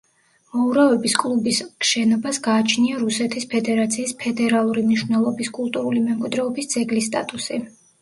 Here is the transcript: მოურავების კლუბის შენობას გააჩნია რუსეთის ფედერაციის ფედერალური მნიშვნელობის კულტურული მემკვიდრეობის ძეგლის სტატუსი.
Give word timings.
მოურავების 0.53 1.13
კლუბის 1.23 1.59
შენობას 1.89 2.41
გააჩნია 2.49 3.03
რუსეთის 3.03 3.47
ფედერაციის 3.53 4.17
ფედერალური 4.27 4.87
მნიშვნელობის 4.91 5.55
კულტურული 5.63 6.07
მემკვიდრეობის 6.11 6.75
ძეგლის 6.77 7.15
სტატუსი. 7.17 7.67